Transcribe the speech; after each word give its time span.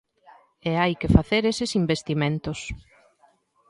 E 0.69 0.71
hai 0.81 0.93
que 1.01 1.13
facer 1.15 1.43
eses 1.51 1.71
investimentos. 1.81 2.59